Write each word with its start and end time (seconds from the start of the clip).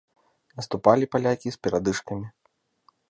Наступалі 0.59 1.09
палякі 1.15 1.53
з 1.57 1.63
перадышкамі. 1.67 2.27